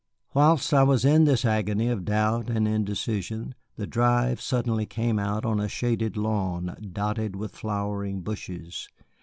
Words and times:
Whilst 0.33 0.73
I 0.73 0.81
was 0.81 1.05
in 1.05 1.25
this 1.25 1.45
agony 1.45 1.87
of 1.87 2.05
doubt 2.05 2.49
and 2.49 2.67
indecision, 2.67 3.53
the 3.75 3.85
drive 3.85 4.41
suddenly 4.41 4.87
came 4.87 5.19
out 5.19 5.45
on 5.45 5.59
a 5.59 5.67
shaded 5.69 6.17
lawn 6.17 6.75
dotted 6.91 7.35
with 7.35 7.55
flowering 7.55 8.21
bushes. 8.21 8.89